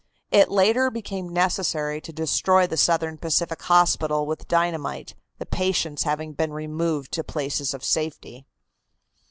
It 0.31 0.49
later 0.49 0.89
became 0.89 1.29
necessary 1.29 2.01
to 2.01 2.11
destroy 2.11 2.65
the 2.65 2.75
Southern 2.75 3.19
Pacific 3.19 3.61
Hospital 3.61 4.25
with 4.25 4.47
dynamite, 4.47 5.13
the 5.37 5.45
patients 5.45 6.01
having 6.05 6.33
been 6.33 6.53
removed 6.53 7.11
to 7.11 7.23
places 7.23 7.75
of 7.75 7.83
safety. 7.85 8.47